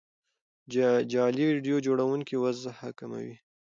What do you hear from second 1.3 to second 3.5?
ویډیو جوړونکي وضوح کموي.